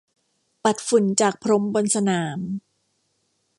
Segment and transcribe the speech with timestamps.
[0.63, 2.39] ปัดฝุ่นจากพรมบนสนาม